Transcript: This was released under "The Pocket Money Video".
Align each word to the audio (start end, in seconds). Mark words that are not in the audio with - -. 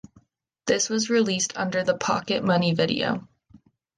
This 0.65 0.89
was 0.89 1.11
released 1.11 1.55
under 1.55 1.83
"The 1.83 1.93
Pocket 1.95 2.43
Money 2.43 2.73
Video". 2.73 3.27